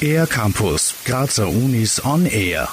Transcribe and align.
Air 0.00 0.26
Campus, 0.26 0.94
Grazer 1.04 1.48
Unis 1.48 2.04
on 2.04 2.26
Air. 2.26 2.68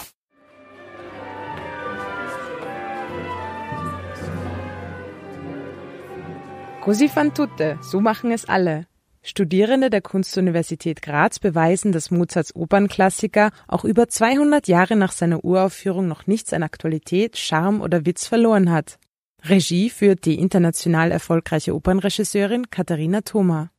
Così 6.79 7.09
fan 7.09 7.33
tutte, 7.33 7.77
so 7.81 7.99
machen 7.99 8.31
es 8.31 8.45
alle. 8.45 8.87
Studierende 9.21 9.89
der 9.89 10.01
Kunstuniversität 10.01 11.01
Graz 11.01 11.39
beweisen, 11.39 11.91
dass 11.91 12.11
Mozarts 12.11 12.55
Opernklassiker 12.55 13.51
auch 13.67 13.83
über 13.83 14.07
200 14.07 14.67
Jahre 14.69 14.95
nach 14.95 15.11
seiner 15.11 15.43
Uraufführung 15.43 16.07
noch 16.07 16.27
nichts 16.27 16.53
an 16.53 16.63
Aktualität, 16.63 17.37
Charme 17.37 17.81
oder 17.81 18.05
Witz 18.05 18.25
verloren 18.25 18.71
hat. 18.71 18.99
Regie 19.43 19.89
führt 19.89 20.25
die 20.25 20.39
international 20.39 21.11
erfolgreiche 21.11 21.75
Opernregisseurin 21.75 22.69
Katharina 22.69 23.21
Thoma. 23.21 23.69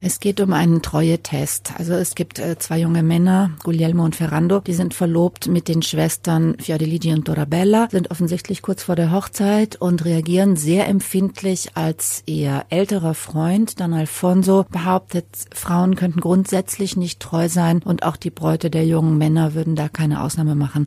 Es 0.00 0.20
geht 0.20 0.40
um 0.40 0.52
einen 0.52 0.80
Treue-Test. 0.80 1.72
Also 1.76 1.94
es 1.94 2.14
gibt 2.14 2.38
äh, 2.38 2.56
zwei 2.56 2.78
junge 2.78 3.02
Männer, 3.02 3.50
Guglielmo 3.64 4.04
und 4.04 4.14
Ferrando, 4.14 4.60
die 4.60 4.72
sind 4.72 4.94
verlobt 4.94 5.48
mit 5.48 5.66
den 5.66 5.82
Schwestern 5.82 6.56
Fiordiligi 6.60 7.12
und 7.12 7.26
Dorabella, 7.26 7.88
sind 7.90 8.12
offensichtlich 8.12 8.62
kurz 8.62 8.84
vor 8.84 8.94
der 8.94 9.10
Hochzeit 9.10 9.74
und 9.74 10.04
reagieren 10.04 10.54
sehr 10.54 10.86
empfindlich, 10.86 11.70
als 11.74 12.22
ihr 12.26 12.64
älterer 12.70 13.14
Freund, 13.14 13.80
dann 13.80 13.92
Alfonso, 13.92 14.66
behauptet, 14.70 15.26
Frauen 15.52 15.96
könnten 15.96 16.20
grundsätzlich 16.20 16.96
nicht 16.96 17.18
treu 17.18 17.48
sein 17.48 17.82
und 17.82 18.04
auch 18.04 18.16
die 18.16 18.30
Bräute 18.30 18.70
der 18.70 18.86
jungen 18.86 19.18
Männer 19.18 19.54
würden 19.54 19.74
da 19.74 19.88
keine 19.88 20.22
Ausnahme 20.22 20.54
machen. 20.54 20.86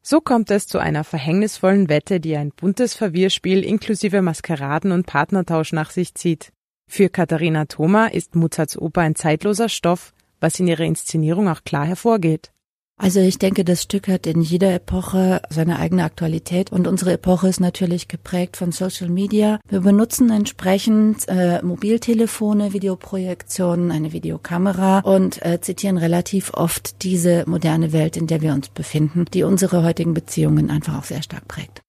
So 0.00 0.20
kommt 0.20 0.52
es 0.52 0.68
zu 0.68 0.78
einer 0.78 1.02
verhängnisvollen 1.02 1.88
Wette, 1.88 2.20
die 2.20 2.36
ein 2.36 2.50
buntes 2.50 2.94
Verwirrspiel 2.94 3.64
inklusive 3.64 4.22
Maskeraden 4.22 4.92
und 4.92 5.06
Partnertausch 5.06 5.72
nach 5.72 5.90
sich 5.90 6.14
zieht. 6.14 6.53
Für 6.86 7.08
Katharina 7.08 7.64
Thoma 7.64 8.06
ist 8.06 8.34
Mozarts 8.34 8.78
Oper 8.78 9.02
ein 9.02 9.16
zeitloser 9.16 9.68
Stoff, 9.68 10.12
was 10.40 10.60
in 10.60 10.68
ihrer 10.68 10.84
Inszenierung 10.84 11.48
auch 11.48 11.64
klar 11.64 11.86
hervorgeht. 11.86 12.50
Also 12.96 13.18
ich 13.18 13.38
denke, 13.38 13.64
das 13.64 13.82
Stück 13.82 14.06
hat 14.06 14.24
in 14.24 14.40
jeder 14.40 14.72
Epoche 14.72 15.42
seine 15.50 15.80
eigene 15.80 16.04
Aktualität 16.04 16.70
und 16.70 16.86
unsere 16.86 17.14
Epoche 17.14 17.48
ist 17.48 17.58
natürlich 17.58 18.06
geprägt 18.06 18.56
von 18.56 18.70
Social 18.70 19.08
Media. 19.08 19.58
Wir 19.68 19.80
benutzen 19.80 20.30
entsprechend 20.30 21.26
äh, 21.26 21.60
Mobiltelefone, 21.60 22.72
Videoprojektionen, 22.72 23.90
eine 23.90 24.12
Videokamera 24.12 25.00
und 25.00 25.44
äh, 25.44 25.60
zitieren 25.60 25.98
relativ 25.98 26.54
oft 26.54 27.02
diese 27.02 27.42
moderne 27.48 27.92
Welt, 27.92 28.16
in 28.16 28.28
der 28.28 28.42
wir 28.42 28.52
uns 28.52 28.68
befinden, 28.68 29.24
die 29.34 29.42
unsere 29.42 29.82
heutigen 29.82 30.14
Beziehungen 30.14 30.70
einfach 30.70 30.96
auch 30.96 31.04
sehr 31.04 31.22
stark 31.22 31.48
prägt. 31.48 31.83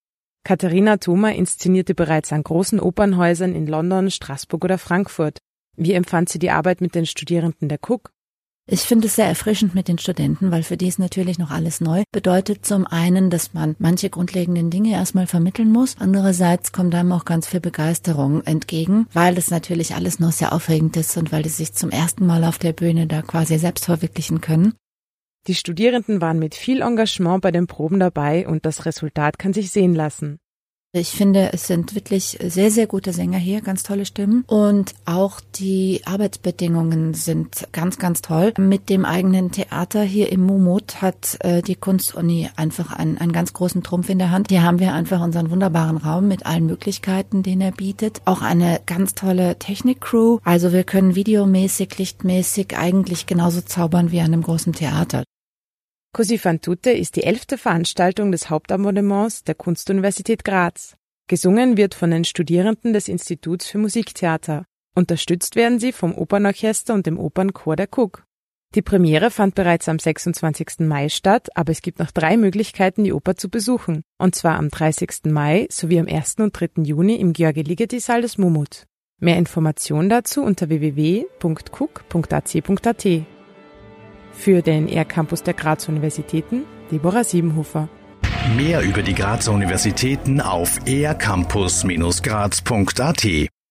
Katharina 0.46 0.98
Thoma 0.98 1.32
inszenierte 1.32 1.96
bereits 1.96 2.32
an 2.32 2.44
großen 2.44 2.80
Opernhäusern 2.80 3.56
in 3.56 3.66
London, 3.66 4.12
Straßburg 4.12 4.64
oder 4.64 4.78
Frankfurt. 4.78 5.40
Wie 5.76 5.94
empfand 5.94 6.30
sie 6.30 6.38
die 6.38 6.52
Arbeit 6.52 6.82
mit 6.82 6.94
den 6.94 7.08
Studierenden 7.08 7.68
der 7.68 7.80
Cook? 7.82 8.12
Ich 8.70 8.82
finde 8.82 9.08
es 9.08 9.16
sehr 9.16 9.26
erfrischend 9.26 9.74
mit 9.74 9.88
den 9.88 9.98
Studenten, 9.98 10.52
weil 10.52 10.62
für 10.62 10.78
die 10.78 10.88
ist 10.88 11.00
natürlich 11.00 11.40
noch 11.40 11.50
alles 11.50 11.82
neu. 11.82 12.04
Bedeutet 12.12 12.64
zum 12.64 12.86
einen, 12.86 13.32
dass 13.32 13.56
man 13.56 13.76
manche 13.80 14.12
grundlegenden 14.12 14.70
Dinge 14.70 14.92
erstmal 14.92 15.26
vermitteln 15.26 15.72
muss. 15.72 15.96
Andererseits 16.00 16.72
kommt 16.72 16.94
einem 16.94 17.12
auch 17.12 17.26
ganz 17.26 17.48
viel 17.48 17.60
Begeisterung 17.60 18.44
entgegen, 18.44 19.08
weil 19.14 19.40
es 19.40 19.50
natürlich 19.50 19.96
alles 19.96 20.20
noch 20.20 20.32
sehr 20.32 20.54
aufregend 20.54 20.96
ist 20.96 21.18
und 21.18 21.32
weil 21.32 21.42
die 21.42 21.50
sich 21.50 21.74
zum 21.74 21.90
ersten 21.90 22.26
Mal 22.28 22.44
auf 22.44 22.60
der 22.60 22.74
Bühne 22.74 23.08
da 23.08 23.24
quasi 23.24 23.58
selbst 23.58 23.86
verwirklichen 23.86 24.42
können. 24.42 24.74
Die 25.48 25.56
Studierenden 25.56 26.22
waren 26.22 26.40
mit 26.40 26.56
viel 26.56 26.82
Engagement 26.82 27.42
bei 27.42 27.52
den 27.52 27.68
Proben 27.68 28.00
dabei 28.00 28.48
und 28.48 28.66
das 28.66 28.86
Resultat 28.86 29.38
kann 29.38 29.54
sich 29.54 29.70
sehen 29.70 29.94
lassen. 29.94 30.40
Ich 30.98 31.10
finde, 31.10 31.52
es 31.52 31.68
sind 31.68 31.94
wirklich 31.94 32.40
sehr, 32.42 32.72
sehr 32.72 32.88
gute 32.88 33.12
Sänger 33.12 33.38
hier, 33.38 33.60
ganz 33.60 33.84
tolle 33.84 34.06
Stimmen. 34.06 34.46
Und 34.48 34.96
auch 35.04 35.42
die 35.42 36.00
Arbeitsbedingungen 36.06 37.14
sind 37.14 37.68
ganz, 37.74 38.00
ganz 38.00 38.22
toll. 38.22 38.54
Mit 38.58 38.90
dem 38.90 39.04
eigenen 39.04 39.52
Theater 39.52 40.04
hier 40.04 40.32
im 40.32 40.46
Mumut 40.46 41.02
hat 41.02 41.36
äh, 41.42 41.62
die 41.62 41.76
Kunstuni 41.76 42.50
einfach 42.56 42.94
einen, 42.94 43.18
einen 43.18 43.34
ganz 43.34 43.52
großen 43.52 43.84
Trumpf 43.84 44.10
in 44.10 44.20
der 44.20 44.32
Hand. 44.32 44.52
Hier 44.52 44.64
haben 44.64 44.80
wir 44.80 44.94
einfach 44.94 45.20
unseren 45.20 45.52
wunderbaren 45.52 45.98
Raum 45.98 46.30
mit 46.30 46.46
allen 46.46 46.66
Möglichkeiten, 46.66 47.44
den 47.44 47.60
er 47.60 47.74
bietet. 47.74 48.22
Auch 48.24 48.42
eine 48.42 48.80
ganz 48.86 49.16
tolle 49.16 49.60
Technikcrew. 49.60 50.40
Also 50.46 50.72
wir 50.72 50.86
können 50.86 51.16
videomäßig, 51.16 51.98
lichtmäßig 51.98 52.78
eigentlich 52.78 53.26
genauso 53.26 53.60
zaubern 53.60 54.12
wie 54.12 54.22
an 54.22 54.28
einem 54.28 54.44
großen 54.44 54.72
Theater. 54.72 55.26
Così 56.16 56.38
fan 56.38 56.62
tutte 56.62 56.92
ist 56.92 57.18
die 57.18 57.24
elfte 57.24 57.58
Veranstaltung 57.58 58.32
des 58.32 58.50
Hauptabonnements 58.50 59.44
der 59.44 59.54
Kunstuniversität 59.54 60.46
Graz. 60.46 60.96
Gesungen 61.28 61.76
wird 61.76 61.94
von 61.94 62.10
den 62.10 62.24
Studierenden 62.24 62.94
des 62.94 63.10
Instituts 63.10 63.68
für 63.68 63.80
Musiktheater. 63.80 64.64
Unterstützt 64.96 65.58
werden 65.58 65.78
sie 65.78 65.92
vom 65.92 66.16
Opernorchester 66.16 66.94
und 66.94 67.06
dem 67.06 67.20
Opernchor 67.20 67.76
der 67.76 67.90
Cook. 67.94 68.24
Die 68.76 68.82
Premiere 68.82 69.30
fand 69.30 69.56
bereits 69.56 69.90
am 69.90 70.00
26. 70.00 70.88
Mai 70.88 71.10
statt, 71.10 71.50
aber 71.54 71.74
es 71.74 71.82
gibt 71.82 72.00
noch 72.00 72.12
drei 72.12 72.38
Möglichkeiten, 72.38 73.04
die 73.04 73.12
Oper 73.12 73.36
zu 73.36 73.50
besuchen. 73.50 74.02
Und 74.18 74.36
zwar 74.36 74.56
am 74.56 74.70
30. 74.70 75.26
Mai 75.26 75.68
sowie 75.70 76.00
am 76.00 76.08
1. 76.08 76.36
und 76.38 76.54
3. 76.58 76.84
Juni 76.84 77.16
im 77.16 77.34
Georgi 77.34 77.64
Ligeti 77.64 78.00
Saal 78.00 78.22
des 78.22 78.38
Mumut. 78.38 78.86
Mehr 79.20 79.36
Informationen 79.36 80.08
dazu 80.08 80.44
unter 80.44 80.70
www.cook.ac.at. 80.70 81.36
Für 84.38 84.62
den 84.62 84.88
ER-Campus 84.88 85.44
der 85.44 85.54
Graz 85.54 85.90
Universitäten, 85.90 86.64
Deborah 86.92 87.24
Siebenhofer. 87.24 87.90
Mehr 88.56 88.82
über 88.82 89.02
die 89.02 89.16
Grazer 89.16 89.54
Universitäten 89.54 90.40
auf 90.40 90.80
ercampus-graz.at 90.86 93.50